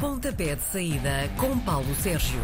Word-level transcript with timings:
Pontapé 0.00 0.56
de 0.56 0.62
saída 0.62 1.28
com 1.38 1.58
Paulo 1.58 1.94
Sérgio. 1.96 2.40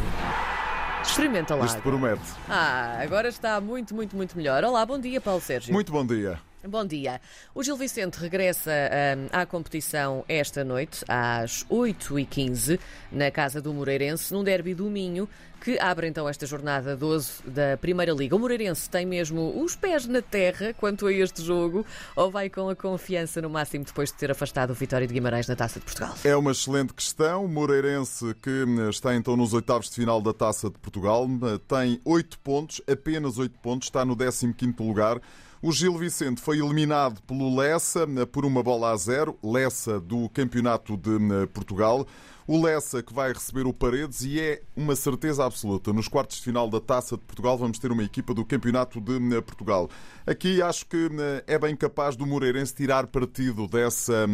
Experimenta 1.03 1.55
lá. 1.55 1.65
Isto 1.65 1.81
promete. 1.81 2.21
Ah, 2.51 2.99
agora 3.01 3.29
está 3.29 3.59
muito, 3.63 3.95
muito, 3.95 4.15
muito 4.15 4.37
melhor. 4.37 4.63
Olá, 4.63 4.85
bom 4.85 4.99
dia, 4.99 5.23
Paulo 5.23 5.41
Sérgio. 5.41 5.73
Muito 5.73 5.91
bom 5.91 6.07
dia. 6.07 6.39
Bom 6.63 6.85
dia. 6.85 7.19
O 7.55 7.63
Gil 7.63 7.77
Vicente 7.79 8.17
regressa 8.17 8.71
hum, 8.71 9.29
à 9.33 9.47
competição 9.47 10.23
esta 10.29 10.65
noite, 10.65 11.03
às 11.09 11.65
8h15, 11.71 12.79
na 13.11 13.31
Casa 13.31 13.63
do 13.63 13.73
Moreirense, 13.73 14.35
num 14.35 14.45
derby 14.45 14.75
do 14.75 14.91
Minho, 14.91 15.27
que 15.67 15.77
abre 15.81 16.07
então 16.07 16.29
esta 16.29 16.47
jornada 16.47 16.97
12 16.97 17.43
da 17.45 17.77
Primeira 17.77 18.13
Liga. 18.13 18.37
O 18.37 18.39
Moreirense 18.39 18.89
tem 18.89 19.05
mesmo 19.05 19.65
os 19.65 19.75
pés 19.75 20.07
na 20.07 20.23
terra 20.23 20.73
quanto 20.73 21.09
a 21.09 21.13
este 21.13 21.43
jogo, 21.43 21.85
ou 22.15 22.31
vai 22.31 22.49
com 22.49 22.69
a 22.69 22.77
confiança 22.77 23.43
no 23.43 23.51
máximo 23.51 23.85
depois 23.85 24.13
de 24.13 24.17
ter 24.17 24.31
afastado 24.31 24.71
o 24.71 24.75
Vitória 24.75 25.09
de 25.09 25.13
Guimarães 25.13 25.49
na 25.49 25.57
Taça 25.57 25.81
de 25.81 25.85
Portugal? 25.85 26.15
É 26.23 26.37
uma 26.37 26.53
excelente 26.53 26.95
questão. 26.95 27.45
O 27.45 27.49
Moreirense, 27.49 28.33
que 28.41 28.65
está 28.89 29.17
então 29.17 29.37
nos 29.37 29.53
oitavos 29.55 29.91
de 29.91 29.97
final 29.97 30.23
da 30.23 30.33
Taça 30.33 30.71
de 30.71 30.79
Portugal, 30.79 31.27
tem 31.67 32.01
8 32.05 32.39
pontos, 32.39 32.81
apenas 32.89 33.37
8 33.37 33.59
pontos, 33.59 33.89
está 33.89 34.05
no 34.05 34.17
15º 34.17 34.87
lugar. 34.87 35.21
O 35.61 35.73
Gil 35.73 35.99
Vicente 35.99 36.41
foi 36.41 36.59
eliminado 36.61 37.21
pelo 37.23 37.57
Lessa 37.57 38.07
por 38.31 38.47
uma 38.47 38.63
bola 38.63 38.93
a 38.93 38.97
zero, 38.97 39.37
Lessa 39.43 39.99
do 39.99 40.29
Campeonato 40.29 40.97
de 40.97 41.19
Portugal. 41.53 42.07
O 42.49 42.63
Lessa 42.63 43.03
que 43.03 43.13
vai 43.13 43.33
receber 43.33 43.67
o 43.67 43.73
Paredes 43.73 44.23
e 44.23 44.41
é 44.41 44.63
uma 44.77 44.95
certeza 44.95 45.45
absoluta. 45.45 45.93
Nos 45.93 46.07
quartos 46.07 46.37
de 46.37 46.45
final 46.45 46.71
da 46.71 46.81
Taça 46.81 47.17
de 47.17 47.23
Portugal 47.25 47.59
vamos 47.59 47.77
ter 47.77 47.91
uma 47.91 48.05
equipa 48.05 48.33
do 48.33 48.45
Campeonato 48.45 49.01
de 49.01 49.43
Portugal. 49.43 49.91
Aqui 50.25 50.63
acho 50.63 50.87
que 50.87 51.09
é 51.45 51.59
bem 51.59 51.75
capaz 51.75 52.15
do 52.15 52.25
Moreirense 52.25 52.73
tirar 52.73 53.09
partido 53.09 53.67
dessa 53.67 54.29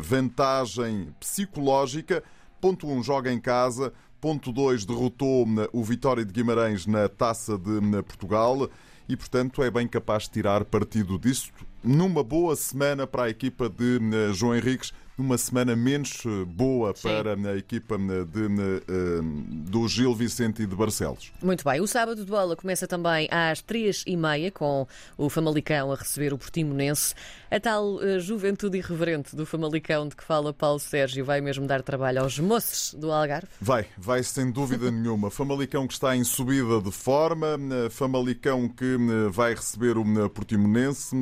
vantagem 0.00 1.14
psicológica. 1.20 2.24
Ponto 2.58 2.86
1, 2.86 2.90
um, 2.96 3.02
joga 3.02 3.30
em 3.30 3.38
casa. 3.38 3.92
Ponto 4.18 4.50
2, 4.50 4.86
derrotou 4.86 5.46
o 5.74 5.84
Vitória 5.84 6.24
de 6.24 6.32
Guimarães 6.32 6.86
na 6.86 7.06
Taça 7.06 7.58
de 7.58 7.80
Portugal 8.04 8.66
e, 9.06 9.16
portanto, 9.16 9.62
é 9.62 9.70
bem 9.70 9.86
capaz 9.86 10.22
de 10.22 10.30
tirar 10.30 10.64
partido 10.64 11.18
disso 11.18 11.52
numa 11.82 12.22
boa 12.22 12.54
semana 12.54 13.06
para 13.06 13.24
a 13.24 13.28
equipa 13.28 13.68
de 13.68 13.98
eh, 13.98 14.32
João 14.32 14.54
Henriques, 14.54 14.92
numa 15.22 15.38
semana 15.38 15.76
menos 15.76 16.22
eh, 16.26 16.44
boa 16.44 16.92
Sim. 16.94 17.02
para 17.08 17.34
a 17.34 17.56
equipa 17.56 17.94
eh, 17.94 18.24
de, 18.24 19.70
do 19.70 19.86
Gil 19.86 20.14
Vicente 20.14 20.62
e 20.62 20.66
de 20.66 20.74
Barcelos. 20.74 21.32
Muito 21.40 21.64
bem. 21.64 21.80
O 21.80 21.86
sábado 21.86 22.24
de 22.24 22.30
bola 22.30 22.56
começa 22.56 22.86
também 22.86 23.28
às 23.30 23.62
três 23.62 24.02
e 24.06 24.16
meia, 24.16 24.50
com 24.50 24.86
o 25.16 25.30
Famalicão 25.30 25.92
a 25.92 25.94
receber 25.94 26.34
o 26.34 26.38
Portimonense. 26.38 27.14
A 27.50 27.60
tal 27.60 27.98
juventude 28.18 28.78
irreverente 28.78 29.36
do 29.36 29.46
Famalicão 29.46 30.08
de 30.08 30.16
que 30.16 30.24
fala 30.24 30.52
Paulo 30.52 30.80
Sérgio 30.80 31.24
vai 31.24 31.40
mesmo 31.40 31.66
dar 31.66 31.82
trabalho 31.82 32.22
aos 32.22 32.38
moços 32.38 32.94
do 32.94 33.12
Algarve? 33.12 33.48
Vai, 33.60 33.86
vai 33.96 34.22
sem 34.22 34.50
dúvida 34.50 34.90
nenhuma. 34.90 35.30
Famalicão 35.30 35.86
que 35.86 35.92
está 35.92 36.16
em 36.16 36.24
subida 36.24 36.80
de 36.80 36.90
forma, 36.90 37.58
Famalicão 37.90 38.68
que 38.68 38.96
vai 39.30 39.54
receber 39.54 39.96
o 39.96 40.30
Portimonense 40.30 41.14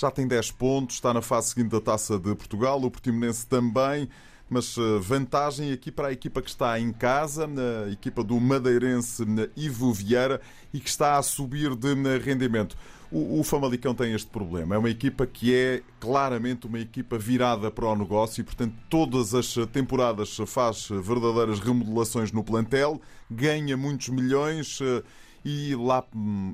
já 0.00 0.10
tem 0.10 0.26
10 0.26 0.52
pontos, 0.52 0.96
está 0.96 1.12
na 1.12 1.20
fase 1.20 1.50
seguinte 1.50 1.70
da 1.70 1.80
Taça 1.80 2.18
de 2.18 2.34
Portugal, 2.34 2.82
o 2.82 2.90
Portimonense 2.90 3.46
também, 3.46 4.08
mas 4.48 4.74
vantagem 5.00 5.72
aqui 5.72 5.92
para 5.92 6.08
a 6.08 6.12
equipa 6.12 6.42
que 6.42 6.50
está 6.50 6.78
em 6.80 6.92
casa, 6.92 7.48
a 7.86 7.90
equipa 7.90 8.24
do 8.24 8.40
madeirense 8.40 9.24
Ivo 9.56 9.92
Vieira 9.92 10.40
e 10.74 10.80
que 10.80 10.88
está 10.88 11.18
a 11.18 11.22
subir 11.22 11.76
de 11.76 11.94
rendimento. 12.18 12.76
O, 13.12 13.42
Famalicão 13.42 13.92
tem 13.92 14.14
este 14.14 14.28
problema. 14.28 14.76
É 14.76 14.78
uma 14.78 14.88
equipa 14.88 15.26
que 15.26 15.52
é 15.52 15.82
claramente 15.98 16.68
uma 16.68 16.78
equipa 16.78 17.18
virada 17.18 17.68
para 17.68 17.86
o 17.86 17.96
negócio 17.96 18.40
e, 18.40 18.44
portanto, 18.44 18.72
todas 18.88 19.34
as 19.34 19.52
temporadas 19.72 20.36
faz 20.46 20.88
verdadeiras 20.88 21.58
remodelações 21.58 22.30
no 22.30 22.44
plantel, 22.44 23.00
ganha 23.28 23.76
muitos 23.76 24.10
milhões 24.10 24.78
e 25.44 25.74
lá, 25.74 26.04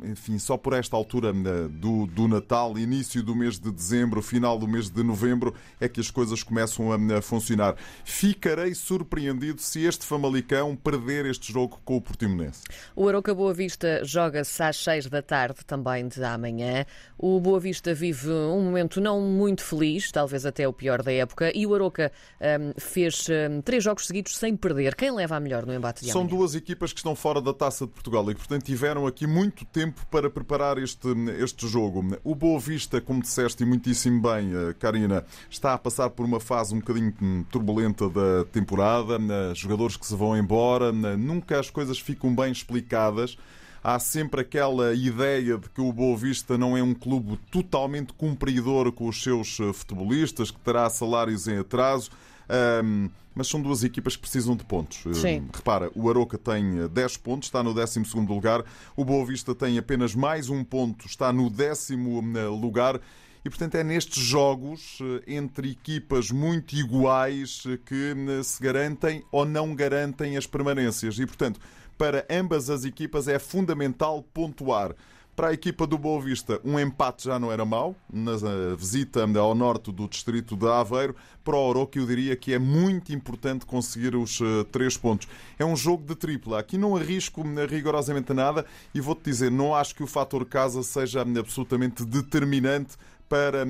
enfim, 0.04 0.38
só 0.38 0.56
por 0.56 0.72
esta 0.72 0.96
altura 0.96 1.32
do, 1.32 2.06
do 2.06 2.28
Natal, 2.28 2.78
início 2.78 3.22
do 3.22 3.34
mês 3.34 3.58
de 3.58 3.70
dezembro, 3.70 4.22
final 4.22 4.58
do 4.58 4.68
mês 4.68 4.88
de 4.88 5.02
novembro, 5.02 5.54
é 5.80 5.88
que 5.88 6.00
as 6.00 6.10
coisas 6.10 6.42
começam 6.42 6.92
a, 6.92 7.18
a 7.18 7.22
funcionar. 7.22 7.76
Ficarei 8.04 8.74
surpreendido 8.74 9.60
se 9.60 9.84
este 9.84 10.04
Famalicão 10.04 10.76
perder 10.76 11.26
este 11.26 11.52
jogo 11.52 11.80
com 11.84 11.96
o 11.96 12.00
Portimonense. 12.00 12.62
O 12.94 13.08
Aroca 13.08 13.34
Boa 13.34 13.52
Vista 13.52 14.04
joga-se 14.04 14.62
às 14.62 14.76
6 14.76 15.06
da 15.06 15.22
tarde, 15.22 15.64
também 15.66 16.06
de 16.06 16.22
amanhã. 16.22 16.84
O 17.18 17.40
Boa 17.40 17.58
Vista 17.58 17.94
vive 17.94 18.30
um 18.30 18.62
momento 18.62 19.00
não 19.00 19.20
muito 19.20 19.62
feliz, 19.62 20.12
talvez 20.12 20.46
até 20.46 20.66
o 20.68 20.72
pior 20.72 21.02
da 21.02 21.12
época, 21.12 21.50
e 21.54 21.66
o 21.66 21.74
Aroca 21.74 22.12
um, 22.40 22.72
fez 22.80 23.26
um, 23.28 23.60
três 23.60 23.82
jogos 23.82 24.06
seguidos 24.06 24.36
sem 24.36 24.56
perder. 24.56 24.94
Quem 24.94 25.10
leva 25.10 25.36
a 25.36 25.40
melhor 25.40 25.66
no 25.66 25.74
embate 25.74 26.04
de 26.04 26.12
São 26.12 26.22
amanhã? 26.22 26.36
duas 26.36 26.54
equipas 26.54 26.92
que 26.92 26.98
estão 26.98 27.14
fora 27.14 27.40
da 27.40 27.52
Taça 27.52 27.86
de 27.86 27.92
Portugal 27.92 28.30
e, 28.30 28.34
portanto, 28.34 28.68
tiveram 28.76 29.06
aqui 29.06 29.26
muito 29.26 29.64
tempo 29.64 30.06
para 30.10 30.28
preparar 30.28 30.76
este, 30.76 31.08
este 31.40 31.66
jogo. 31.66 32.04
O 32.22 32.34
Boa 32.34 32.60
Vista, 32.60 33.00
como 33.00 33.22
disseste 33.22 33.64
muitíssimo 33.64 34.20
bem, 34.20 34.50
Karina, 34.78 35.24
está 35.48 35.72
a 35.72 35.78
passar 35.78 36.10
por 36.10 36.26
uma 36.26 36.38
fase 36.38 36.74
um 36.74 36.80
bocadinho 36.80 37.46
turbulenta 37.50 38.06
da 38.10 38.44
temporada, 38.52 39.18
jogadores 39.54 39.96
que 39.96 40.04
se 40.04 40.14
vão 40.14 40.36
embora, 40.36 40.92
nunca 40.92 41.58
as 41.58 41.70
coisas 41.70 41.98
ficam 41.98 42.34
bem 42.34 42.52
explicadas 42.52 43.38
há 43.82 43.98
sempre 43.98 44.42
aquela 44.42 44.92
ideia 44.92 45.56
de 45.56 45.70
que 45.70 45.80
o 45.80 45.90
Boa 45.90 46.16
Vista 46.16 46.58
não 46.58 46.76
é 46.76 46.82
um 46.82 46.92
clube 46.92 47.38
totalmente 47.50 48.12
cumpridor 48.12 48.92
com 48.92 49.08
os 49.08 49.22
seus 49.22 49.56
futebolistas, 49.56 50.50
que 50.50 50.58
terá 50.60 50.90
salários 50.90 51.48
em 51.48 51.58
atraso. 51.58 52.10
Um, 52.48 53.08
mas 53.34 53.48
são 53.48 53.60
duas 53.60 53.84
equipas 53.84 54.16
que 54.16 54.22
precisam 54.22 54.56
de 54.56 54.64
pontos. 54.64 55.04
Sim. 55.18 55.46
Repara, 55.54 55.90
o 55.94 56.08
Aroca 56.08 56.38
tem 56.38 56.88
10 56.88 57.18
pontos, 57.18 57.48
está 57.48 57.62
no 57.62 57.74
12 57.74 58.00
lugar. 58.26 58.64
O 58.96 59.04
Boa 59.04 59.26
Vista 59.26 59.54
tem 59.54 59.76
apenas 59.76 60.14
mais 60.14 60.48
um 60.48 60.64
ponto, 60.64 61.06
está 61.06 61.30
no 61.32 61.50
décimo 61.50 62.20
lugar. 62.58 62.98
E, 63.44 63.50
portanto, 63.50 63.74
é 63.74 63.84
nestes 63.84 64.22
jogos 64.22 64.98
entre 65.26 65.70
equipas 65.70 66.30
muito 66.30 66.74
iguais 66.74 67.62
que 67.84 68.14
se 68.42 68.60
garantem 68.60 69.22
ou 69.30 69.44
não 69.44 69.74
garantem 69.74 70.36
as 70.38 70.46
permanências. 70.46 71.18
E, 71.18 71.26
portanto, 71.26 71.60
para 71.98 72.26
ambas 72.30 72.70
as 72.70 72.84
equipas 72.84 73.28
é 73.28 73.38
fundamental 73.38 74.22
pontuar. 74.34 74.94
Para 75.36 75.48
a 75.48 75.52
equipa 75.52 75.86
do 75.86 75.98
Boa 75.98 76.18
Vista, 76.18 76.58
um 76.64 76.80
empate 76.80 77.24
já 77.24 77.38
não 77.38 77.52
era 77.52 77.62
mau, 77.62 77.94
na 78.10 78.32
visita 78.74 79.22
ao 79.38 79.54
norte 79.54 79.92
do 79.92 80.08
distrito 80.08 80.56
de 80.56 80.66
Aveiro. 80.66 81.14
Para 81.44 81.54
o 81.54 81.58
Oroque, 81.58 81.98
eu 81.98 82.06
diria 82.06 82.34
que 82.34 82.54
é 82.54 82.58
muito 82.58 83.12
importante 83.12 83.66
conseguir 83.66 84.16
os 84.16 84.40
três 84.72 84.96
pontos. 84.96 85.28
É 85.58 85.64
um 85.64 85.76
jogo 85.76 86.04
de 86.06 86.14
tripla. 86.14 86.58
Aqui 86.58 86.78
não 86.78 86.96
arrisco 86.96 87.44
rigorosamente 87.68 88.32
nada 88.32 88.64
e 88.94 89.00
vou-te 89.00 89.24
dizer, 89.24 89.50
não 89.50 89.74
acho 89.74 89.94
que 89.94 90.02
o 90.02 90.06
fator 90.06 90.42
casa 90.46 90.82
seja 90.82 91.20
absolutamente 91.20 92.02
determinante 92.02 92.96
para, 93.28 93.66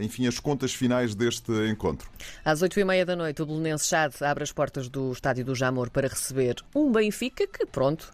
enfim, 0.00 0.26
as 0.26 0.38
contas 0.38 0.72
finais 0.72 1.14
deste 1.14 1.52
encontro. 1.70 2.08
Às 2.44 2.62
oito 2.62 2.78
e 2.78 2.84
meia 2.84 3.04
da 3.04 3.16
noite, 3.16 3.42
o 3.42 3.46
Belenense 3.46 3.86
Chade 3.86 4.16
abre 4.22 4.44
as 4.44 4.52
portas 4.52 4.88
do 4.88 5.12
Estádio 5.12 5.44
do 5.44 5.54
Jamor 5.54 5.90
para 5.90 6.08
receber 6.08 6.56
um 6.74 6.90
Benfica 6.90 7.46
que, 7.46 7.66
pronto, 7.66 8.10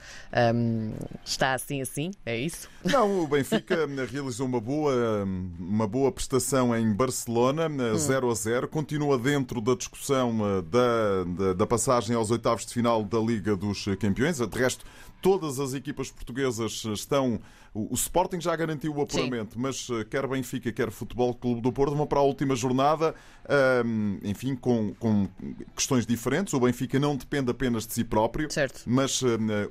um, 0.55 0.93
está 1.25 1.55
assim 1.55 1.81
assim, 1.81 2.11
é 2.25 2.37
isso? 2.37 2.69
Não, 2.85 3.23
o 3.23 3.27
Benfica 3.27 3.87
realizou 4.11 4.47
uma 4.47 4.61
boa, 4.61 5.25
uma 5.59 5.87
boa 5.87 6.13
prestação 6.13 6.77
em 6.77 6.93
Barcelona, 6.93 7.69
0 7.97 8.31
a 8.31 8.35
0, 8.35 8.69
continua 8.69 9.19
dentro 9.19 9.61
da 9.61 9.75
discussão 9.75 10.63
da, 10.63 11.25
da, 11.25 11.53
da 11.55 11.67
passagem 11.67 12.15
aos 12.15 12.31
oitavos 12.31 12.67
de 12.67 12.73
final 12.73 13.03
da 13.03 13.19
Liga 13.19 13.57
dos 13.57 13.85
Campeões. 14.01 14.39
De 14.39 14.59
resto, 14.59 14.85
todas 15.27 15.59
as 15.59 15.75
equipas 15.75 16.09
portuguesas 16.09 16.85
estão. 16.85 17.41
O 17.75 17.95
Sporting 17.95 18.41
já 18.41 18.55
garantiu 18.55 18.95
o 18.95 19.03
apuramento, 19.03 19.55
Sim. 19.55 19.61
mas 19.61 19.89
quer 20.09 20.25
Benfica, 20.29 20.71
quer 20.71 20.91
Futebol 20.93 21.35
Clube 21.35 21.61
do 21.61 21.73
Porto 21.73 21.97
vão 21.97 22.07
para 22.07 22.21
a 22.21 22.23
última 22.23 22.55
jornada, 22.55 23.13
enfim, 24.23 24.55
com, 24.55 24.95
com 24.95 25.29
questões 25.75 26.07
diferentes. 26.07 26.55
O 26.55 26.61
Benfica 26.61 26.99
não 27.01 27.17
depende 27.17 27.51
apenas 27.51 27.87
de 27.87 27.93
si 27.93 28.05
próprio, 28.05 28.51
certo. 28.51 28.85
mas 28.87 29.21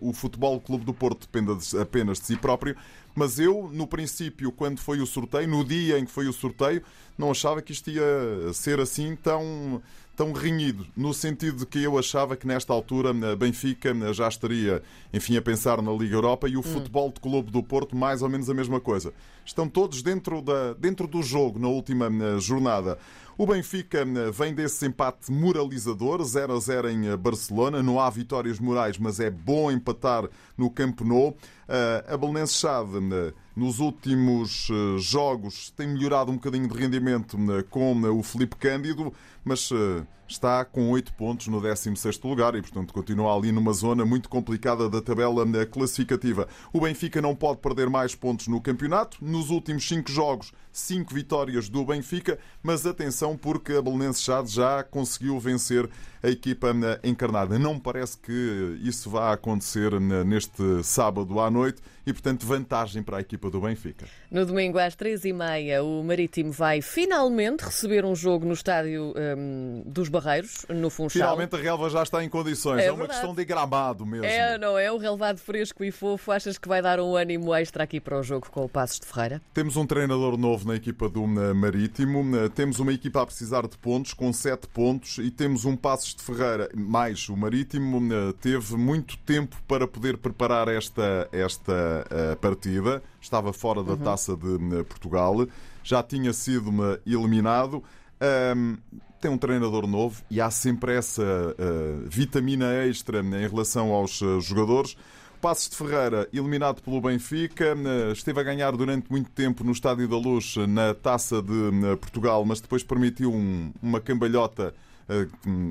o 0.01 0.11
Futebol 0.11 0.59
Clube 0.59 0.83
do 0.83 0.93
Porto 0.93 1.21
depende 1.21 1.57
apenas 1.79 2.19
de 2.19 2.25
si 2.25 2.35
próprio. 2.35 2.75
Mas 3.15 3.39
eu, 3.39 3.69
no 3.71 3.87
princípio, 3.87 4.51
quando 4.51 4.79
foi 4.79 4.99
o 4.99 5.05
sorteio, 5.05 5.47
no 5.47 5.63
dia 5.63 5.97
em 5.97 6.03
que 6.03 6.11
foi 6.11 6.27
o 6.27 6.33
sorteio, 6.33 6.83
não 7.17 7.31
achava 7.31 7.61
que 7.61 7.71
isto 7.71 7.89
ia 7.89 8.03
ser 8.53 8.79
assim 8.81 9.15
tão 9.15 9.81
tão 10.15 10.31
renhido, 10.31 10.87
no 10.95 11.13
sentido 11.13 11.57
de 11.57 11.65
que 11.65 11.83
eu 11.83 11.97
achava 11.97 12.35
que 12.35 12.47
nesta 12.47 12.71
altura 12.71 13.09
a 13.09 13.35
Benfica 13.35 13.93
já 14.13 14.27
estaria, 14.27 14.81
enfim, 15.13 15.35
a 15.37 15.41
pensar 15.41 15.81
na 15.81 15.91
Liga 15.91 16.15
Europa 16.15 16.47
e 16.47 16.55
o 16.55 16.59
hum. 16.59 16.63
Futebol 16.63 17.11
de 17.11 17.19
Clube 17.19 17.51
do 17.51 17.61
Porto 17.61 17.95
mais 17.95 18.21
ou 18.21 18.29
menos 18.29 18.49
a 18.49 18.53
mesma 18.53 18.79
coisa. 18.79 19.13
Estão 19.45 19.67
todos 19.67 20.01
dentro, 20.01 20.41
da, 20.41 20.73
dentro 20.73 21.07
do 21.07 21.21
jogo 21.21 21.59
na 21.59 21.67
última 21.67 22.09
jornada. 22.39 22.97
O 23.37 23.45
Benfica 23.45 24.05
vem 24.31 24.53
desse 24.53 24.87
empate 24.87 25.29
moralizador, 25.29 26.23
0 26.23 26.55
a 26.55 26.59
0 26.59 26.89
em 26.89 27.17
Barcelona. 27.17 27.83
Não 27.83 27.99
há 27.99 28.09
vitórias 28.09 28.61
morais, 28.61 28.97
mas 28.97 29.19
é 29.19 29.29
bom 29.29 29.69
empatar 29.69 30.29
no 30.57 30.69
Camp 30.69 31.01
Nou. 31.01 31.35
A 32.07 32.15
Belenenses 32.15 32.57
Chade 32.57 32.91
nos 33.53 33.79
últimos 33.79 34.69
eh, 34.69 34.99
jogos 34.99 35.69
tem 35.71 35.87
melhorado 35.87 36.29
um 36.29 36.35
bocadinho 36.35 36.67
de 36.67 36.77
rendimento 36.77 37.37
eh, 37.51 37.63
com 37.69 37.93
o 38.03 38.21
Felipe 38.21 38.57
Cândido, 38.57 39.13
mas 39.43 39.69
está 40.27 40.65
com 40.65 40.89
8 40.89 41.13
pontos 41.13 41.47
no 41.47 41.61
16º 41.61 42.27
lugar 42.27 42.55
e, 42.55 42.61
portanto, 42.61 42.93
continua 42.93 43.35
ali 43.35 43.51
numa 43.51 43.73
zona 43.73 44.05
muito 44.05 44.27
complicada 44.27 44.89
da 44.89 45.01
tabela 45.01 45.45
classificativa. 45.65 46.47
O 46.73 46.81
Benfica 46.81 47.21
não 47.21 47.35
pode 47.35 47.59
perder 47.59 47.89
mais 47.89 48.15
pontos 48.15 48.47
no 48.47 48.59
campeonato. 48.59 49.17
Nos 49.21 49.49
últimos 49.49 49.87
5 49.87 50.11
jogos, 50.11 50.51
5 50.71 51.13
vitórias 51.13 51.69
do 51.69 51.85
Benfica, 51.85 52.39
mas 52.61 52.85
atenção 52.85 53.37
porque 53.37 53.73
a 53.73 53.81
Belenenses 53.81 54.23
Chade 54.23 54.51
já 54.51 54.83
conseguiu 54.83 55.39
vencer 55.39 55.89
a 56.23 56.29
equipa 56.29 56.75
encarnada. 57.03 57.59
Não 57.59 57.79
parece 57.79 58.17
que 58.17 58.79
isso 58.81 59.09
vá 59.09 59.31
acontecer 59.31 59.99
neste 59.99 60.83
sábado 60.83 61.39
à 61.39 61.51
noite 61.51 61.81
e, 62.05 62.13
portanto, 62.13 62.45
vantagem 62.45 63.01
para 63.01 63.17
a 63.17 63.21
equipa 63.21 63.49
do 63.49 63.61
Benfica. 63.61 64.05
No 64.29 64.45
domingo 64.45 64.77
às 64.77 64.95
três 64.95 65.25
e 65.25 65.33
meia, 65.33 65.83
o 65.83 66.03
Marítimo 66.03 66.51
vai 66.51 66.81
finalmente 66.81 67.63
receber 67.63 68.05
um 68.05 68.15
jogo 68.15 68.45
no 68.45 68.53
estádio 68.53 69.13
um, 69.37 69.83
dos 69.85 70.09
Barreiros, 70.09 70.65
no 70.69 70.89
Funchal. 70.89 71.21
Finalmente 71.21 71.55
a 71.55 71.59
relva 71.59 71.89
já 71.89 72.03
está 72.03 72.23
em 72.23 72.29
condições. 72.29 72.81
É, 72.81 72.87
é 72.87 72.91
uma 72.91 73.07
questão 73.07 73.33
de 73.33 73.45
gramado 73.45 74.05
mesmo. 74.05 74.25
É, 74.25 74.57
não 74.57 74.77
é? 74.77 74.91
O 74.91 74.97
relevado 74.97 75.37
fresco 75.37 75.83
e 75.83 75.91
fofo. 75.91 76.31
Achas 76.31 76.57
que 76.57 76.67
vai 76.67 76.81
dar 76.81 76.99
um 76.99 77.15
ânimo 77.15 77.53
extra 77.53 77.83
aqui 77.83 77.99
para 77.99 78.19
o 78.19 78.23
jogo 78.23 78.49
com 78.49 78.65
o 78.65 78.69
Passos 78.69 78.99
de 78.99 79.05
Ferreira? 79.05 79.41
Temos 79.53 79.77
um 79.77 79.85
treinador 79.85 80.37
novo 80.37 80.67
na 80.67 80.75
equipa 80.75 81.07
do 81.07 81.25
Marítimo. 81.25 82.23
Temos 82.53 82.79
uma 82.79 82.93
equipa 82.93 83.21
a 83.21 83.25
precisar 83.25 83.67
de 83.67 83.77
pontos, 83.77 84.13
com 84.13 84.31
sete 84.33 84.67
pontos, 84.67 85.17
e 85.17 85.31
temos 85.31 85.65
um 85.65 85.75
Passos 85.75 86.15
de 86.15 86.23
Ferreira, 86.23 86.69
mais 86.75 87.29
o 87.29 87.37
Marítimo, 87.37 88.01
teve 88.41 88.75
muito 88.75 89.17
tempo 89.19 89.55
para 89.67 89.87
poder 89.87 90.17
preparar 90.17 90.67
esta, 90.67 91.29
esta 91.31 91.94
partida, 92.41 93.01
estava 93.21 93.53
fora 93.53 93.83
da 93.83 93.93
uhum. 93.93 93.97
taça 93.97 94.35
de 94.35 94.55
eh, 94.77 94.83
Portugal, 94.83 95.47
já 95.83 96.01
tinha 96.01 96.33
sido 96.33 96.71
eliminado. 97.05 97.83
Um, 98.55 98.77
tem 99.19 99.31
um 99.31 99.37
treinador 99.37 99.87
novo 99.87 100.21
e 100.29 100.39
há 100.39 100.51
sempre 100.51 100.93
essa 100.93 101.23
uh, 101.23 102.07
vitamina 102.07 102.71
extra 102.85 103.21
em 103.21 103.47
relação 103.47 103.91
aos 103.91 104.19
jogadores. 104.41 104.95
Passos 105.41 105.69
de 105.69 105.75
Ferreira, 105.75 106.27
eliminado 106.33 106.81
pelo 106.81 107.01
Benfica, 107.01 107.75
esteve 108.11 108.39
a 108.39 108.43
ganhar 108.43 108.71
durante 108.71 109.11
muito 109.11 109.29
tempo 109.31 109.63
no 109.63 109.71
Estádio 109.71 110.07
da 110.07 110.17
Luz 110.17 110.55
na 110.67 110.93
taça 110.93 111.41
de 111.41 111.97
Portugal, 111.99 112.43
mas 112.45 112.61
depois 112.61 112.83
permitiu 112.83 113.31
um, 113.31 113.71
uma 113.81 113.99
cambalhota, 113.99 114.73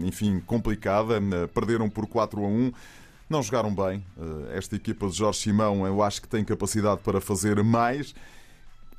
enfim, 0.04 0.40
complicada. 0.46 1.20
perderam 1.52 1.88
por 1.88 2.06
4 2.06 2.44
a 2.44 2.46
1. 2.46 2.72
Não 3.28 3.42
jogaram 3.42 3.74
bem. 3.74 4.04
Eh, 4.18 4.58
esta 4.58 4.76
equipa 4.76 5.08
de 5.08 5.16
Jorge 5.16 5.40
Simão, 5.40 5.86
eu 5.86 6.02
acho 6.02 6.20
que 6.20 6.28
tem 6.28 6.44
capacidade 6.44 7.00
para 7.02 7.20
fazer 7.20 7.62
mais. 7.62 8.14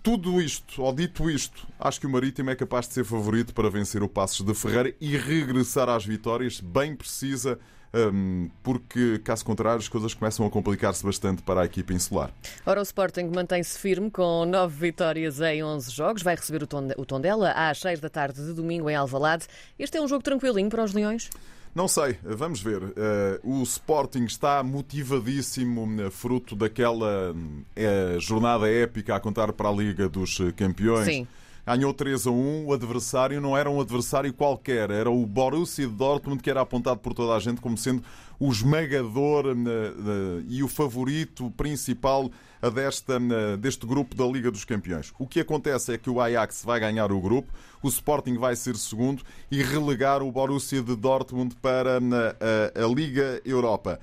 Tudo 0.02 0.40
isto, 0.40 0.84
ou 0.84 0.94
dito 0.94 1.30
isto, 1.30 1.68
acho 1.80 2.00
que 2.00 2.06
o 2.06 2.10
Marítimo 2.10 2.52
é 2.52 2.56
capaz 2.56 2.88
de 2.88 2.94
ser 2.94 3.04
favorito 3.04 3.54
para 3.56 3.72
vencer 3.72 4.04
o 4.04 4.08
Passos 4.10 4.46
de 4.46 4.54
Ferreira 4.54 4.94
e 5.02 5.18
regressar 5.18 5.90
às 5.90 6.06
vitórias, 6.06 6.60
bem 6.60 6.96
precisa, 6.96 7.58
ehm, 7.92 8.50
porque, 8.62 9.20
caso 9.24 9.44
contrário, 9.44 9.80
as 9.80 9.88
coisas 9.88 10.14
começam 10.14 10.46
a 10.46 10.50
complicar-se 10.52 11.04
bastante 11.04 11.42
para 11.42 11.62
a 11.62 11.66
equipa 11.66 11.92
insular. 11.92 12.32
Ora, 12.68 12.82
o 12.82 12.84
Sporting 12.84 13.32
mantém-se 13.34 13.80
firme 13.80 14.12
com 14.12 14.46
nove 14.46 14.76
vitórias 14.80 15.40
em 15.40 15.64
11 15.64 15.92
jogos. 15.92 16.22
Vai 16.22 16.36
receber 16.36 16.62
o 16.62 17.06
Tondela 17.06 17.52
às 17.54 17.80
6 17.80 18.00
da 18.00 18.10
tarde 18.10 18.46
de 18.46 18.54
domingo 18.54 18.88
em 18.88 18.96
Alvalade. 18.96 19.48
Este 19.80 19.98
é 19.98 20.02
um 20.02 20.08
jogo 20.08 20.24
tranquilinho 20.24 20.70
para 20.70 20.84
os 20.84 20.94
Leões? 20.94 21.32
Não 21.76 21.90
sei, 21.90 22.18
vamos 22.24 22.62
ver. 22.62 22.82
Uh, 22.82 23.60
o 23.60 23.62
Sporting 23.64 24.24
está 24.24 24.64
motivadíssimo, 24.64 26.02
eh, 26.02 26.10
fruto 26.10 26.56
daquela 26.56 27.34
uh, 27.34 28.20
jornada 28.22 28.72
épica 28.72 29.14
a 29.14 29.20
contar 29.20 29.52
para 29.52 29.68
a 29.68 29.72
Liga 29.74 30.08
dos 30.08 30.40
Campeões. 30.56 31.06
Sim 31.06 31.28
ganhou 31.66 31.94
3 31.94 32.28
a 32.28 32.32
1. 32.32 32.66
O 32.66 32.74
adversário 32.74 33.42
não 33.42 33.58
era 33.58 33.70
um 33.70 33.82
adversário 33.82 34.32
qualquer, 34.34 34.92
era 34.92 35.10
o 35.10 35.26
Borussia 35.26 35.88
Dortmund, 35.88 36.44
que 36.44 36.50
era 36.50 36.62
apontado 36.62 37.00
por 37.00 37.14
toda 37.14 37.34
a 37.34 37.40
gente 37.40 37.60
como 37.62 37.78
sendo 37.78 38.04
o 38.40 38.52
esmagador 38.52 39.46
e 40.48 40.62
o 40.62 40.68
favorito 40.68 41.50
principal 41.52 42.30
desta, 42.74 43.20
deste 43.58 43.86
grupo 43.86 44.14
da 44.14 44.26
Liga 44.26 44.52
dos 44.52 44.66
Campeões. 44.66 45.14
O 45.18 45.26
que 45.26 45.40
acontece 45.40 45.94
é 45.94 45.98
que 45.98 46.10
o 46.10 46.20
Ajax 46.20 46.64
vai 46.66 46.80
ganhar 46.80 47.12
o 47.12 47.22
grupo, 47.22 47.54
o 47.82 47.88
Sporting 47.88 48.38
vai 48.38 48.56
ser 48.56 48.76
segundo 48.76 49.24
e 49.50 49.64
relegar 49.64 50.22
o 50.22 50.32
Borussia 50.32 50.82
de 50.82 50.96
Dortmund 50.96 51.56
para 51.62 51.98
a 51.98 52.88
Liga 52.94 53.42
Europa. 53.46 54.00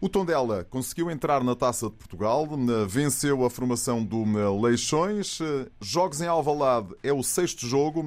O 0.00 0.08
Tondela 0.08 0.64
conseguiu 0.64 1.10
entrar 1.10 1.44
na 1.44 1.54
Taça 1.54 1.90
de 1.90 1.92
Portugal, 1.92 2.48
venceu 2.88 3.44
a 3.44 3.50
formação 3.50 4.02
do 4.02 4.24
Leixões. 4.58 5.38
Jogos 5.78 6.22
em 6.22 6.26
Alvalade 6.26 6.94
é 7.02 7.12
o 7.12 7.22
sexto 7.22 7.66
jogo 7.66 8.02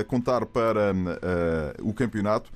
a 0.00 0.04
contar 0.04 0.44
para 0.44 0.92
o 1.82 1.94
campeonato. 1.94 2.52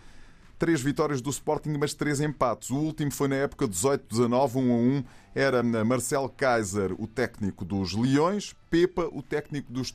Três 0.58 0.82
vitórias 0.82 1.22
do 1.22 1.30
Sporting, 1.30 1.76
mas 1.80 1.94
três 1.94 2.20
empates. 2.20 2.68
O 2.68 2.76
último 2.76 3.10
foi 3.10 3.26
na 3.26 3.36
época 3.36 3.66
18-19, 3.66 4.56
1 4.56 4.72
a 4.72 4.76
1. 4.76 5.04
Era 5.34 5.62
Marcel 5.62 6.28
Kaiser, 6.28 6.94
o 6.98 7.06
técnico 7.06 7.64
dos 7.64 7.94
Leões, 7.94 8.54
Pepa, 8.68 9.08
o 9.12 9.22
técnico 9.22 9.72
dos 9.72 9.90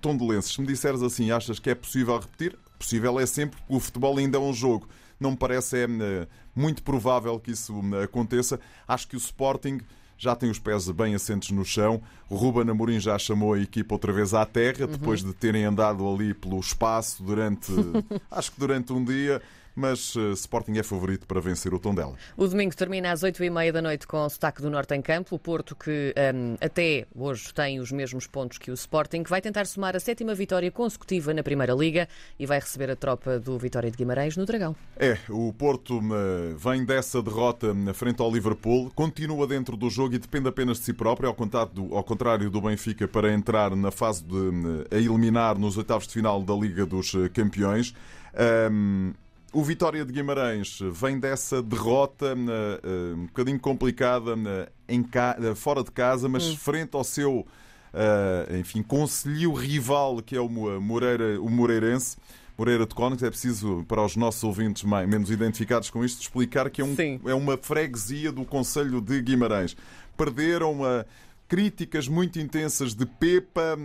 Tondelenses. 0.00 0.52
Se 0.52 0.60
me 0.60 0.66
disseres 0.66 1.02
assim, 1.02 1.30
achas 1.30 1.58
que 1.58 1.70
é 1.70 1.74
possível 1.74 2.18
repetir? 2.18 2.56
Possível 2.78 3.18
é 3.18 3.24
sempre, 3.24 3.58
o 3.66 3.80
futebol 3.80 4.18
ainda 4.18 4.36
é 4.36 4.40
um 4.40 4.52
jogo. 4.52 4.86
Não 5.18 5.32
me 5.32 5.36
parece 5.36 5.84
é, 5.84 5.86
muito 6.54 6.82
provável 6.82 7.38
que 7.40 7.50
isso 7.50 7.74
aconteça. 8.02 8.60
Acho 8.86 9.08
que 9.08 9.16
o 9.16 9.18
Sporting 9.18 9.80
já 10.18 10.34
tem 10.34 10.50
os 10.50 10.58
pés 10.58 10.90
bem 10.90 11.14
assentes 11.14 11.50
no 11.50 11.64
chão. 11.64 12.02
O 12.28 12.36
Ruben 12.36 12.70
Amorim 12.70 12.98
já 12.98 13.18
chamou 13.18 13.54
a 13.54 13.60
equipa 13.60 13.94
outra 13.94 14.12
vez 14.12 14.32
à 14.34 14.44
terra, 14.46 14.86
depois 14.86 15.22
de 15.22 15.32
terem 15.32 15.64
andado 15.64 16.08
ali 16.08 16.32
pelo 16.32 16.58
espaço 16.58 17.22
durante, 17.22 17.72
acho 18.30 18.52
que 18.52 18.58
durante 18.58 18.92
um 18.92 19.04
dia 19.04 19.42
mas 19.76 20.16
uh, 20.16 20.32
Sporting 20.32 20.78
é 20.78 20.82
favorito 20.82 21.26
para 21.26 21.38
vencer 21.38 21.74
o 21.74 21.78
Tondela. 21.78 22.14
O 22.34 22.48
domingo 22.48 22.74
termina 22.74 23.12
às 23.12 23.20
8h30 23.20 23.72
da 23.72 23.82
noite 23.82 24.06
com 24.06 24.24
o 24.24 24.30
sotaque 24.30 24.62
do 24.62 24.70
Norte 24.70 24.94
em 24.94 25.02
campo. 25.02 25.36
O 25.36 25.38
Porto, 25.38 25.76
que 25.76 26.14
um, 26.34 26.56
até 26.60 27.06
hoje 27.14 27.52
tem 27.52 27.78
os 27.78 27.92
mesmos 27.92 28.26
pontos 28.26 28.56
que 28.56 28.70
o 28.70 28.74
Sporting, 28.74 29.22
vai 29.28 29.42
tentar 29.42 29.66
somar 29.66 29.94
a 29.94 30.00
sétima 30.00 30.34
vitória 30.34 30.70
consecutiva 30.70 31.34
na 31.34 31.42
Primeira 31.42 31.74
Liga 31.74 32.08
e 32.38 32.46
vai 32.46 32.58
receber 32.58 32.90
a 32.90 32.96
tropa 32.96 33.38
do 33.38 33.58
Vitória 33.58 33.90
de 33.90 33.96
Guimarães 33.96 34.36
no 34.36 34.46
Dragão. 34.46 34.74
É, 34.96 35.18
o 35.28 35.52
Porto 35.52 35.98
uh, 35.98 36.56
vem 36.56 36.84
dessa 36.84 37.22
derrota 37.22 37.74
na 37.74 37.92
frente 37.92 38.22
ao 38.22 38.32
Liverpool, 38.32 38.90
continua 38.94 39.46
dentro 39.46 39.76
do 39.76 39.90
jogo 39.90 40.14
e 40.14 40.18
depende 40.18 40.48
apenas 40.48 40.78
de 40.78 40.84
si 40.84 40.94
próprio, 40.94 41.28
ao, 41.28 42.04
contrário 42.04 42.48
do 42.48 42.60
Benfica, 42.62 43.06
para 43.06 43.30
entrar 43.32 43.76
na 43.76 43.90
fase 43.90 44.24
de 44.24 44.34
uh, 44.34 44.86
a 44.90 44.96
eliminar 44.96 45.58
nos 45.58 45.76
oitavos 45.76 46.06
de 46.06 46.14
final 46.14 46.42
da 46.42 46.54
Liga 46.54 46.86
dos 46.86 47.12
Campeões. 47.34 47.94
Um, 48.70 49.12
o 49.56 49.64
Vitória 49.64 50.04
de 50.04 50.12
Guimarães 50.12 50.80
vem 50.92 51.18
dessa 51.18 51.62
derrota 51.62 52.34
uh, 52.34 53.16
um 53.16 53.24
bocadinho 53.24 53.58
complicada 53.58 54.34
uh, 54.34 54.70
em 54.86 55.02
ca... 55.02 55.34
fora 55.54 55.82
de 55.82 55.90
casa, 55.90 56.28
mas 56.28 56.44
hum. 56.44 56.56
frente 56.58 56.94
ao 56.94 57.02
seu 57.02 57.38
uh, 57.38 58.56
enfim, 58.60 58.82
conselho 58.82 59.54
rival, 59.54 60.20
que 60.20 60.36
é 60.36 60.40
o, 60.40 60.46
Moreira, 60.46 61.40
o 61.40 61.48
Moreirense. 61.48 62.18
Moreira 62.58 62.84
de 62.84 62.94
Cónix, 62.94 63.22
é 63.22 63.30
preciso, 63.30 63.82
para 63.88 64.04
os 64.04 64.14
nossos 64.14 64.44
ouvintes 64.44 64.82
mais, 64.82 65.08
menos 65.08 65.30
identificados 65.30 65.88
com 65.88 66.04
isto, 66.04 66.20
explicar 66.20 66.68
que 66.68 66.82
é, 66.82 66.84
um, 66.84 66.94
é 67.24 67.34
uma 67.34 67.56
freguesia 67.56 68.30
do 68.30 68.44
Conselho 68.44 69.00
de 69.00 69.22
Guimarães. 69.22 69.74
Perderam 70.18 70.80
críticas 71.48 72.08
muito 72.08 72.38
intensas 72.38 72.94
de 72.94 73.06
Pepa. 73.06 73.78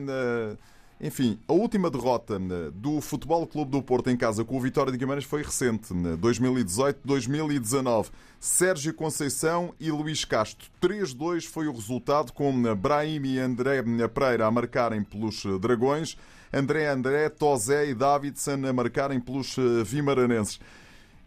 Enfim, 1.04 1.40
a 1.48 1.54
última 1.54 1.90
derrota 1.90 2.38
né, 2.38 2.70
do 2.76 3.02
Futebol 3.02 3.48
Clube 3.48 3.72
do 3.72 3.82
Porto 3.82 4.12
em 4.12 4.16
casa 4.16 4.46
com 4.46 4.56
o 4.56 4.62
Vitória 4.62 4.92
de 4.92 5.00
Guimarães 5.00 5.26
foi 5.26 5.42
recente, 5.42 5.92
2018-2019. 5.92 8.04
Né, 8.04 8.10
Sérgio 8.40 8.94
Conceição 8.94 9.74
e 9.80 9.90
Luís 9.92 10.24
Castro. 10.26 10.70
3-2 10.80 11.48
foi 11.48 11.68
o 11.68 11.72
resultado, 11.72 12.32
com 12.32 12.56
né, 12.56 12.76
Brahim 12.76 13.26
e 13.26 13.40
André 13.40 13.82
Pereira 14.14 14.46
a 14.46 14.52
marcarem 14.52 15.04
pelos 15.04 15.44
eh, 15.46 15.58
Dragões, 15.60 16.16
André 16.54 16.88
André, 16.88 17.30
Tozé 17.30 17.90
e 17.90 17.96
Davidson 17.96 18.68
a 18.68 18.74
marcarem 18.74 19.20
pelos 19.20 19.58
eh, 19.58 19.84
Vimaranenses. 19.84 20.60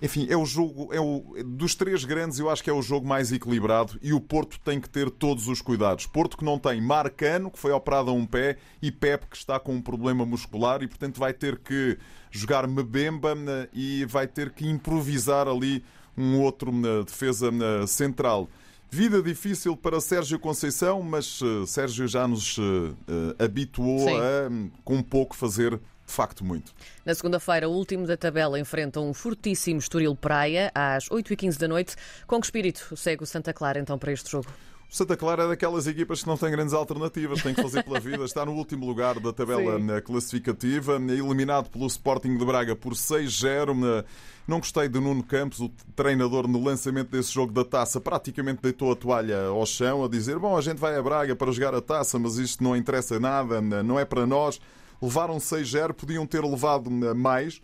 Enfim, 0.05 0.27
é 0.29 0.37
o 0.37 0.45
jogo, 0.45 0.93
é 0.93 1.01
o, 1.01 1.25
dos 1.47 1.75
três 1.75 2.05
grandes, 2.05 2.39
eu 2.39 2.51
acho 2.51 2.63
que 2.63 2.69
é 2.69 2.73
o 2.75 2.83
jogo 2.83 3.09
mais 3.09 3.33
equilibrado 3.33 3.99
e 4.03 4.13
o 4.13 4.21
Porto 4.21 4.61
tem 4.63 4.79
que 4.79 4.87
ter 4.87 5.09
todos 5.09 5.49
os 5.49 5.63
cuidados. 5.63 6.05
Porto 6.05 6.37
que 6.37 6.45
não 6.45 6.59
tem 6.59 6.79
Marcano, 6.79 7.51
que 7.51 7.59
foi 7.59 7.73
operado 7.73 8.11
a 8.11 8.13
um 8.13 8.27
pé, 8.27 8.59
e 8.83 8.93
Pep, 8.93 9.27
que 9.27 9.37
está 9.39 9.59
com 9.59 9.73
um 9.73 9.81
problema 9.81 10.27
muscular 10.27 10.83
e, 10.83 10.87
portanto, 10.87 11.19
vai 11.19 11.33
ter 11.33 11.57
que 11.57 11.97
jogar 12.31 12.69
Mbemba 12.69 13.35
né, 13.35 13.67
e 13.73 14.05
vai 14.05 14.27
ter 14.27 14.51
que 14.51 14.69
improvisar 14.69 15.49
ali 15.49 15.83
um 16.19 16.39
outro 16.39 16.71
na 16.71 16.99
né, 16.99 17.03
defesa 17.05 17.51
né, 17.51 17.87
central. 17.87 18.47
Vida 18.91 19.23
difícil 19.23 19.75
para 19.75 20.03
Sérgio 20.03 20.39
Conceição, 20.39 21.01
mas 21.01 21.41
uh, 21.41 21.67
Sérgio 21.67 22.07
já 22.07 22.29
nos 22.29 22.59
uh, 22.59 22.95
habituou 23.39 24.01
Sim. 24.01 24.19
a, 24.19 24.83
com 24.85 25.03
pouco, 25.03 25.35
fazer 25.35 25.81
facto 26.13 26.45
muito. 26.45 26.73
Na 27.05 27.15
segunda-feira, 27.15 27.69
o 27.69 27.73
último 27.73 28.07
da 28.07 28.17
tabela 28.17 28.59
enfrenta 28.59 29.01
um 29.01 29.13
fortíssimo 29.15 29.79
Estoril 29.79 30.15
Praia 30.15 30.71
às 30.75 31.09
8h15 31.09 31.59
da 31.59 31.69
noite. 31.69 31.97
Com 32.27 32.41
que 32.41 32.47
espírito 32.47 32.97
segue 32.97 33.23
o 33.23 33.27
Santa 33.27 33.53
Clara 33.53 33.79
então 33.79 33.99
para 33.99 34.13
este 34.13 34.31
jogo? 34.31 34.49
Santa 34.95 35.17
Clara 35.17 35.43
é 35.43 35.49
daquelas 35.49 35.89
equipas 35.89 36.23
que 36.23 36.29
não 36.29 36.37
têm 36.37 36.53
grandes 36.53 36.73
alternativas, 36.73 37.43
tem 37.43 37.53
que 37.53 37.61
fazer 37.61 37.83
pela 37.83 37.99
vida. 37.99 38.25
Está 38.25 38.47
no 38.47 38.53
último 38.53 38.87
lugar 38.87 39.19
da 39.19 39.33
tabela 39.33 39.77
Sim. 39.81 40.01
classificativa, 40.05 40.95
eliminado 40.95 41.69
pelo 41.69 41.87
Sporting 41.89 42.39
de 42.39 42.45
Braga 42.45 42.77
por 42.77 42.93
6-0. 42.93 43.75
Eh, 43.85 44.05
Não 44.47 44.61
gostei 44.61 44.89
de 44.89 45.01
Nuno 45.01 45.25
Campos, 45.25 45.59
o 45.59 45.69
treinador, 45.97 46.47
no 46.47 46.63
lançamento 46.63 47.11
desse 47.11 47.33
jogo 47.33 47.53
da 47.53 47.65
taça, 47.65 48.01
praticamente 48.01 48.61
deitou 48.63 48.93
a 48.93 48.95
toalha 48.95 49.47
ao 49.47 49.67
chão, 49.67 50.05
a 50.05 50.09
dizer: 50.09 50.39
Bom, 50.39 50.57
a 50.57 50.61
gente 50.61 50.79
vai 50.79 50.97
a 50.97 51.03
Braga 51.03 51.35
para 51.35 51.51
jogar 51.51 51.75
a 51.75 51.81
taça, 51.81 52.17
mas 52.17 52.37
isto 52.37 52.63
não 52.63 52.77
interessa 52.77 53.19
nada, 53.19 53.61
não 53.61 53.99
é 53.99 54.05
para 54.05 54.25
nós. 54.27 54.61
Levaram 55.05 55.37
6-0, 55.37 55.93
podiam 55.93 56.27
ter 56.27 56.43
levado 56.43 56.91
mais. 56.91 57.61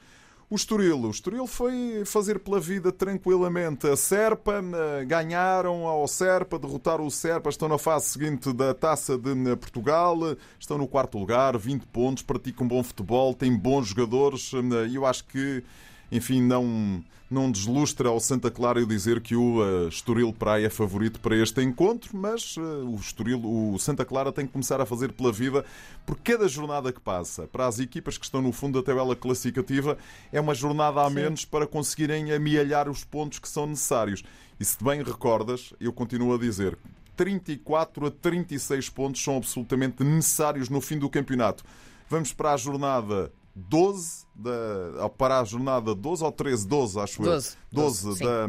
O 0.51 0.57
Estoril, 0.57 0.99
o 1.03 1.11
Estoril 1.11 1.47
foi 1.47 2.03
fazer 2.05 2.41
pela 2.41 2.59
vida 2.59 2.91
tranquilamente. 2.91 3.87
A 3.87 3.97
Serpa, 3.97 4.61
ganharam 5.07 5.87
ao 5.87 6.09
Serpa, 6.09 6.59
derrotaram 6.59 7.07
o 7.07 7.11
Serpa, 7.11 7.49
estão 7.49 7.69
na 7.69 7.79
fase 7.79 8.07
seguinte 8.07 8.53
da 8.53 8.75
Taça 8.75 9.17
de 9.17 9.57
Portugal, 9.57 10.19
estão 10.59 10.77
no 10.77 10.89
quarto 10.89 11.17
lugar, 11.19 11.57
20 11.57 11.87
pontos, 11.87 12.25
praticam 12.25 12.67
bom 12.67 12.83
futebol, 12.83 13.33
têm 13.33 13.57
bons 13.57 13.87
jogadores 13.87 14.51
e 14.91 14.97
eu 14.97 15.07
acho 15.07 15.25
que, 15.27 15.63
enfim, 16.11 16.43
não, 16.43 17.03
não 17.31 17.51
deslustra 17.51 18.09
ao 18.09 18.19
Santa 18.19 18.51
Clara 18.51 18.81
eu 18.81 18.87
dizer 18.87 19.21
que 19.21 19.37
o 19.37 19.63
eh, 19.63 19.89
Estoril 19.89 20.33
Praia 20.33 20.67
é 20.67 20.71
favorito 20.71 21.21
para 21.21 21.37
este 21.37 21.63
encontro, 21.63 22.17
mas 22.17 22.57
eh, 22.59 22.61
o 22.61 22.97
Estoril, 22.97 23.41
o 23.45 23.79
Santa 23.79 24.05
Clara 24.05 24.33
tem 24.33 24.47
que 24.47 24.53
começar 24.53 24.81
a 24.81 24.87
fazer 24.87 25.13
pela 25.13 25.31
vida, 25.31 25.65
porque 26.05 26.33
cada 26.33 26.49
jornada 26.49 26.93
que 26.93 27.01
passa 27.01 27.47
para 27.47 27.67
as 27.67 27.79
equipas 27.79 28.19
que 28.19 28.25
estão 28.25 28.43
no 28.43 28.51
fundo 28.53 28.81
da 28.81 28.85
tabela 28.85 29.15
classificativa 29.15 29.97
é 30.33 30.41
uma 30.41 30.55
jornada 30.55 31.03
a 31.03 31.09
menos 31.09 31.45
para 31.45 31.67
conseguirem 31.67 32.33
amealhar 32.33 32.89
os 32.89 33.05
pontos 33.05 33.39
que 33.39 33.49
são 33.49 33.67
necessários. 33.67 34.25
E 34.59 34.65
se 34.65 34.83
bem 34.83 35.03
recordas, 35.03 35.73
eu 35.81 35.93
continuo 35.93 36.35
a 36.35 36.39
dizer, 36.39 36.77
34 37.17 38.07
a 38.07 38.11
36 38.11 38.89
pontos 38.89 39.23
são 39.23 39.37
absolutamente 39.37 40.03
necessários 40.03 40.69
no 40.69 40.81
fim 40.81 40.99
do 40.99 41.09
campeonato. 41.09 41.63
Vamos 42.09 42.33
para 42.33 42.55
a 42.55 42.57
jornada 42.57 43.31
12, 43.55 44.27
da, 44.35 45.09
para 45.09 45.41
a 45.41 45.45
jornada 45.45 45.95
12 45.95 46.25
ou 46.25 46.33
13, 46.33 46.67
12, 46.67 47.01
acho 47.01 47.23
12, 47.23 47.57
eu. 47.73 47.83
12, 47.83 48.05
12, 48.05 48.19
sim. 48.19 48.25
da, 48.25 48.47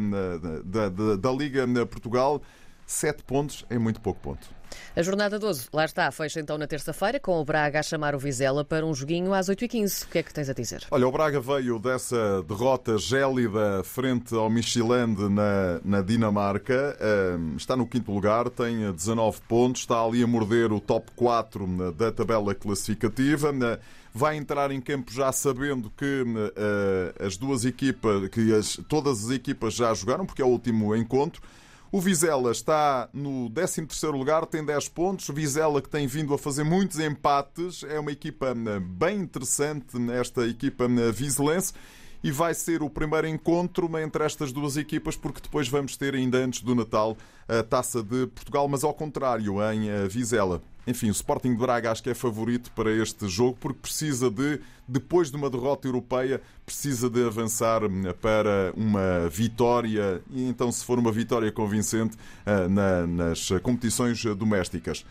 da, 0.64 0.88
da, 0.88 1.16
da 1.16 1.32
Liga 1.32 1.66
Portugal. 1.86 2.40
7 2.86 3.22
pontos 3.24 3.64
é 3.70 3.78
muito 3.78 4.00
pouco 4.00 4.20
ponto. 4.20 4.48
A 4.96 5.02
jornada 5.02 5.38
12, 5.38 5.68
lá 5.70 5.84
está, 5.84 6.10
fecha 6.10 6.40
então 6.40 6.56
na 6.56 6.66
terça-feira, 6.66 7.20
com 7.20 7.38
o 7.38 7.44
Braga 7.44 7.80
a 7.80 7.82
chamar 7.82 8.14
o 8.14 8.18
Vizela 8.18 8.64
para 8.64 8.86
um 8.86 8.94
joguinho 8.94 9.34
às 9.34 9.48
8h15. 9.50 10.04
O 10.04 10.08
que 10.08 10.18
é 10.18 10.22
que 10.22 10.32
tens 10.32 10.48
a 10.48 10.54
dizer? 10.54 10.86
Olha, 10.90 11.06
o 11.06 11.12
Braga 11.12 11.38
veio 11.40 11.78
dessa 11.78 12.42
derrota 12.42 12.96
gélida 12.96 13.82
frente 13.84 14.34
ao 14.34 14.48
Michelin 14.48 15.14
na, 15.30 15.78
na 15.84 16.00
Dinamarca. 16.00 16.96
Está 17.56 17.76
no 17.76 17.86
quinto 17.86 18.10
lugar, 18.12 18.48
tem 18.48 18.90
19 18.92 19.40
pontos, 19.46 19.82
está 19.82 20.02
ali 20.02 20.22
a 20.22 20.26
morder 20.26 20.72
o 20.72 20.80
top 20.80 21.10
4 21.16 21.66
na- 21.66 21.90
da 21.90 22.10
tabela 22.10 22.54
classificativa. 22.54 23.52
Na- 23.52 23.78
Vai 24.14 24.36
entrar 24.36 24.70
em 24.70 24.78
campo 24.78 25.10
já 25.10 25.32
sabendo 25.32 25.90
que 25.96 26.22
ah, 26.56 27.26
as 27.26 27.36
duas 27.38 27.64
equipas, 27.64 28.28
que 28.28 28.54
as- 28.54 28.78
todas 28.86 29.24
as 29.24 29.30
equipas 29.30 29.72
já 29.74 29.92
jogaram, 29.94 30.26
porque 30.26 30.42
é 30.42 30.44
o 30.44 30.48
último 30.48 30.94
encontro. 30.94 31.40
O 31.94 32.00
Vizela 32.00 32.50
está 32.50 33.10
no 33.12 33.50
13º 33.50 34.12
lugar, 34.12 34.46
tem 34.46 34.64
10 34.64 34.88
pontos. 34.88 35.28
Vizela 35.28 35.82
que 35.82 35.90
tem 35.90 36.06
vindo 36.06 36.32
a 36.32 36.38
fazer 36.38 36.64
muitos 36.64 36.98
empates. 36.98 37.84
É 37.84 38.00
uma 38.00 38.10
equipa 38.10 38.46
eh, 38.46 38.80
bem 38.80 39.18
interessante, 39.18 39.94
esta 40.10 40.46
equipa 40.46 40.84
eh, 40.84 41.12
vizelense. 41.12 41.74
E 42.24 42.30
vai 42.30 42.54
ser 42.54 42.82
o 42.82 42.88
primeiro 42.90 43.26
encontro 43.26 43.98
entre 43.98 44.24
estas 44.24 44.52
duas 44.52 44.76
equipas, 44.76 45.16
porque 45.16 45.40
depois 45.40 45.68
vamos 45.68 45.96
ter, 45.96 46.14
ainda 46.14 46.38
antes 46.38 46.60
do 46.62 46.74
Natal, 46.74 47.16
a 47.48 47.62
Taça 47.62 48.02
de 48.02 48.28
Portugal, 48.28 48.68
mas 48.68 48.84
ao 48.84 48.94
contrário, 48.94 49.56
em 49.72 49.88
eh, 49.88 50.06
Vizela. 50.08 50.62
Enfim, 50.86 51.08
o 51.08 51.12
Sporting 51.12 51.50
de 51.52 51.58
Braga 51.58 51.90
acho 51.92 52.02
que 52.02 52.10
é 52.10 52.14
favorito 52.14 52.70
para 52.72 52.90
este 52.92 53.28
jogo, 53.28 53.56
porque 53.60 53.78
precisa 53.80 54.30
de, 54.30 54.60
depois 54.86 55.30
de 55.30 55.36
uma 55.36 55.50
derrota 55.50 55.86
europeia, 55.86 56.40
precisa 56.64 57.10
de 57.10 57.24
avançar 57.24 57.84
hum, 57.84 58.04
para 58.20 58.72
uma 58.76 59.28
vitória, 59.28 60.22
e 60.30 60.44
então, 60.48 60.70
se 60.72 60.84
for 60.84 60.98
uma 60.98 61.12
vitória 61.12 61.50
convincente, 61.52 62.16
na- 62.68 63.06
nas 63.06 63.48
competições 63.62 64.24
domésticas. 64.36 65.04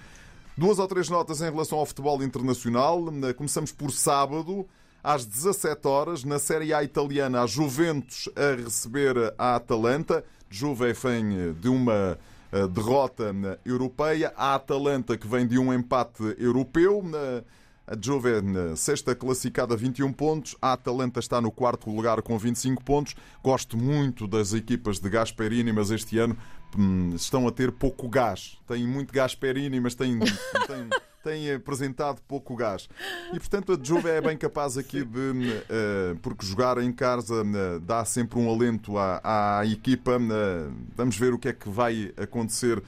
Duas 0.57 0.79
ou 0.79 0.87
três 0.87 1.09
notas 1.09 1.41
em 1.41 1.49
relação 1.49 1.79
ao 1.79 1.85
futebol 1.85 2.21
internacional. 2.21 3.05
Começamos 3.37 3.71
por 3.71 3.91
sábado, 3.91 4.67
às 5.03 5.25
17 5.25 5.87
horas, 5.87 6.23
na 6.23 6.37
Série 6.39 6.73
A 6.73 6.83
italiana, 6.83 7.41
a 7.41 7.47
Juventus 7.47 8.29
a 8.35 8.55
receber 8.61 9.33
a 9.37 9.55
Atalanta. 9.55 10.23
Juve 10.49 10.91
vem 10.93 11.53
de 11.53 11.69
uma 11.69 12.17
eh, 12.51 12.67
derrota 12.67 13.33
eh, 13.33 13.59
europeia. 13.65 14.33
A 14.35 14.55
Atalanta 14.55 15.17
que 15.17 15.27
vem 15.27 15.47
de 15.47 15.57
um 15.57 15.73
empate 15.73 16.35
europeu. 16.37 17.01
Na- 17.03 17.41
A 17.87 17.97
Juve 17.99 18.29
sexta 18.77 19.13
classificada, 19.15 19.75
21 19.75 20.13
pontos. 20.13 20.55
A 20.61 20.73
Atalanta 20.73 21.19
está 21.19 21.41
no 21.41 21.51
quarto 21.51 21.89
lugar 21.89 22.21
com 22.21 22.37
25 22.37 22.83
pontos. 22.83 23.15
Gosto 23.43 23.75
muito 23.77 24.27
das 24.27 24.53
equipas 24.53 24.99
de 24.99 25.09
Gasperini, 25.09 25.73
mas 25.73 25.89
este 25.91 26.17
ano 26.19 26.37
hum, 26.77 27.13
estão 27.15 27.47
a 27.47 27.51
ter 27.51 27.71
pouco 27.71 28.07
gás. 28.07 28.57
Têm 28.67 28.87
muito 28.87 29.11
Gasperini, 29.13 29.79
mas 29.81 29.93
têm, 29.95 30.19
têm, 30.19 30.87
têm 31.23 31.53
apresentado 31.53 32.21
pouco 32.27 32.55
gás. 32.55 32.89
E 33.33 33.39
portanto 33.39 33.73
a 33.73 33.79
Juve 33.81 34.09
é 34.09 34.21
bem 34.21 34.37
capaz 34.37 34.77
aqui 34.77 35.03
de, 35.03 35.63
eh, 35.69 36.15
porque 36.21 36.45
jogar 36.45 36.77
em 36.77 36.91
casa 36.91 37.35
eh, 37.35 37.79
dá 37.81 38.03
sempre 38.05 38.39
um 38.39 38.49
alento 38.49 38.97
à, 38.97 39.59
à 39.59 39.65
equipa. 39.65 40.13
Eh, 40.13 40.71
vamos 40.95 41.17
ver 41.17 41.33
o 41.33 41.39
que 41.39 41.49
é 41.49 41.53
que 41.53 41.69
vai 41.69 42.13
acontecer 42.17 42.81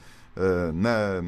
na, 0.74 1.22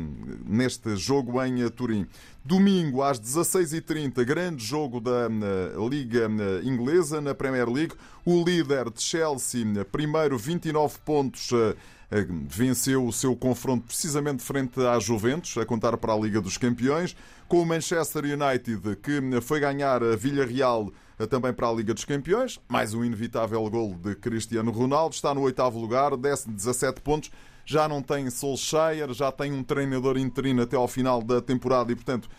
neste 0.44 0.96
jogo 0.96 1.40
em 1.44 1.68
Turim. 1.70 2.08
Domingo 2.44 3.04
às 3.04 3.20
16h30, 3.20 4.24
grande 4.24 4.64
jogo 4.64 5.00
da 5.00 5.28
Liga 5.88 6.28
Inglesa 6.64 7.20
na 7.20 7.32
Premier 7.32 7.68
League. 7.68 7.94
O 8.24 8.42
líder 8.42 8.90
de 8.90 9.00
Chelsea, 9.00 9.64
primeiro 9.92 10.36
29 10.36 10.98
pontos, 11.04 11.52
venceu 12.48 13.06
o 13.06 13.12
seu 13.12 13.34
confronto 13.34 13.86
precisamente 13.86 14.42
frente 14.42 14.80
à 14.80 14.98
Juventus, 14.98 15.56
a 15.58 15.64
contar 15.64 15.96
para 15.96 16.12
a 16.12 16.16
Liga 16.16 16.40
dos 16.40 16.56
Campeões. 16.56 17.16
Com 17.48 17.62
o 17.62 17.66
Manchester 17.66 18.24
United, 18.24 18.96
que 18.96 19.18
eh, 19.18 19.40
foi 19.40 19.60
ganhar 19.60 20.02
a 20.02 20.16
Villarreal 20.16 20.92
eh, 21.18 21.26
também 21.26 21.52
para 21.52 21.68
a 21.68 21.72
Liga 21.72 21.94
dos 21.94 22.04
Campeões. 22.04 22.60
Mais 22.68 22.94
um 22.94 23.04
inevitável 23.04 23.68
gol 23.70 23.94
de 23.94 24.14
Cristiano 24.16 24.70
Ronaldo. 24.70 25.14
Está 25.14 25.34
no 25.34 25.42
oitavo 25.42 25.78
lugar, 25.78 26.16
desce 26.16 26.48
17 26.48 27.00
pontos 27.00 27.30
já 27.66 27.88
não 27.88 28.00
tem 28.00 28.30
Solskjaer, 28.30 29.12
já 29.12 29.32
tem 29.32 29.52
um 29.52 29.62
treinador 29.62 30.16
interino 30.16 30.62
até 30.62 30.76
ao 30.76 30.86
final 30.86 31.20
da 31.20 31.42
temporada 31.42 31.90
e, 31.90 31.96
portanto, 31.96 32.30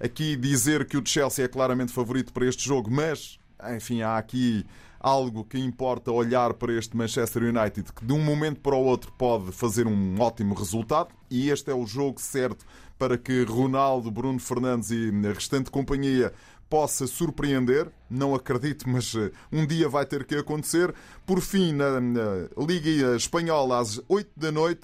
aqui 0.00 0.34
dizer 0.34 0.86
que 0.86 0.96
o 0.96 1.06
Chelsea 1.06 1.44
é 1.44 1.48
claramente 1.48 1.92
favorito 1.92 2.32
para 2.32 2.46
este 2.46 2.66
jogo, 2.66 2.90
mas, 2.90 3.38
enfim, 3.76 4.00
há 4.00 4.16
aqui 4.16 4.64
algo 5.00 5.42
que 5.44 5.58
importa 5.58 6.12
olhar 6.12 6.52
para 6.54 6.74
este 6.74 6.94
Manchester 6.94 7.42
United, 7.42 7.90
que 7.92 8.04
de 8.04 8.12
um 8.12 8.22
momento 8.22 8.60
para 8.60 8.76
o 8.76 8.84
outro 8.84 9.10
pode 9.16 9.50
fazer 9.50 9.86
um 9.86 10.20
ótimo 10.20 10.54
resultado, 10.54 11.08
e 11.30 11.48
este 11.48 11.70
é 11.70 11.74
o 11.74 11.86
jogo 11.86 12.20
certo 12.20 12.66
para 12.98 13.16
que 13.16 13.42
Ronaldo, 13.44 14.10
Bruno 14.10 14.38
Fernandes 14.38 14.90
e 14.90 15.10
a 15.26 15.32
restante 15.32 15.70
companhia 15.70 16.32
possa 16.68 17.06
surpreender. 17.06 17.90
Não 18.08 18.34
acredito, 18.34 18.88
mas 18.88 19.14
eh, 19.14 19.32
um 19.50 19.66
dia 19.66 19.88
vai 19.88 20.04
ter 20.04 20.24
que 20.24 20.36
acontecer. 20.36 20.94
Por 21.26 21.40
fim, 21.40 21.72
na, 21.72 21.98
Liga 22.56 23.16
Espanhola, 23.16 23.80
às 23.80 24.00
8 24.06 24.30
da 24.36 24.52
noite, 24.52 24.82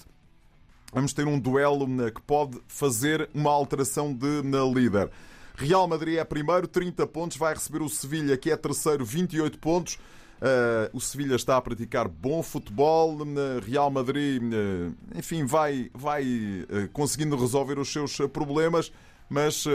vamos 0.91 1.13
ter 1.13 1.27
um 1.27 1.39
duelo 1.39 1.87
né, 1.87 2.11
que 2.11 2.21
pode 2.21 2.59
fazer 2.67 3.29
uma 3.33 3.51
alteração 3.51 4.13
de 4.13 4.41
na 4.43 4.63
líder. 4.65 5.09
Real 5.57 5.87
Madrid 5.87 6.17
é 6.17 6.23
primeiro, 6.23 6.67
30 6.67 7.07
pontos, 7.07 7.35
vai 7.35 7.55
receber 7.55 7.81
o 7.81 7.89
Sevilha, 7.89 8.37
que 8.37 8.51
é 8.51 8.55
terceiro, 8.55 9.03
28 9.03 9.57
pontos. 9.57 9.97
Uh, 10.37 10.95
o 10.95 11.01
Sevilha 11.01 11.35
está 11.35 11.57
a 11.57 11.61
praticar 11.61 12.07
bom 12.07 12.43
futebol. 12.43 13.15
Uh, 13.15 13.59
Real 13.65 13.89
Madrid, 13.89 14.39
uh, 14.41 14.95
enfim, 15.15 15.45
vai, 15.45 15.89
vai 15.95 16.23
uh, 16.23 16.87
conseguindo 16.93 17.35
resolver 17.35 17.79
os 17.79 17.91
seus 17.91 18.17
problemas, 18.31 18.91
mas 19.27 19.65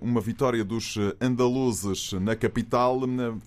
uma 0.00 0.20
vitória 0.20 0.64
dos 0.64 0.96
andaluzes 1.20 2.12
na 2.14 2.34
capital 2.34 3.00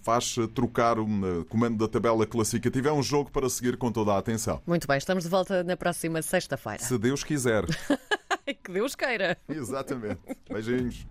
faz 0.04 0.36
trocar 0.56 0.98
o 0.98 1.06
comando 1.50 1.78
da 1.78 1.88
tabela 1.88 2.26
classificativa. 2.26 2.90
É 2.90 2.94
um 2.94 3.04
jogo 3.04 3.30
para 3.30 3.50
seguir 3.50 3.76
com 3.76 3.92
toda 3.92 4.14
a 4.14 4.18
atenção. 4.18 4.62
Muito 4.66 4.88
bem, 4.88 4.98
estamos 4.98 5.26
de 5.26 5.30
volta 5.30 5.64
na 5.64 5.76
próxima 5.76 6.22
sexta-feira. 6.22 6.80
Se 6.80 6.98
Deus 6.98 7.24
quiser. 7.24 7.66
que 8.64 8.72
Deus 8.72 8.96
queira. 8.96 9.38
Exatamente. 9.50 10.22
Beijinhos. 10.50 11.02